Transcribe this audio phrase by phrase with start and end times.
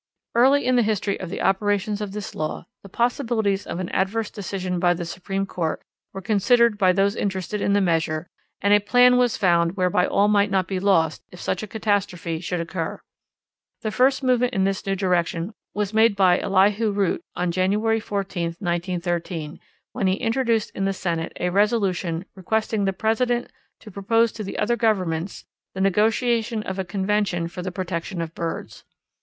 [0.33, 4.31] _Early in the history of the operations of this law the possibilities of an adverse
[4.31, 8.25] decision by the Supreme Court were considered by those interested in the measure,
[8.63, 12.39] and a plan was found whereby all might not be lost if such a catastrophe
[12.39, 12.99] should occur.
[13.83, 18.55] The first movement in this new direction was made by Elihu Root on January 14,
[18.57, 19.59] 1913,
[19.91, 24.57] when he introduced in the Senate a resolution requesting the President to propose to the
[24.57, 25.45] other governments
[25.75, 28.83] the negotiation of a convention for the protection of birds.